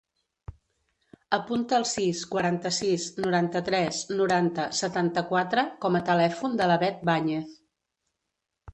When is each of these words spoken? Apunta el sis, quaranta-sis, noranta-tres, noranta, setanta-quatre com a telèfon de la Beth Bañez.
Apunta 1.37 1.77
el 1.79 1.85
sis, 1.89 2.21
quaranta-sis, 2.31 3.05
noranta-tres, 3.27 4.01
noranta, 4.23 4.67
setanta-quatre 4.81 5.69
com 5.87 6.01
a 6.01 6.05
telèfon 6.13 6.61
de 6.65 6.73
la 6.75 6.83
Beth 6.87 7.09
Bañez. 7.13 7.59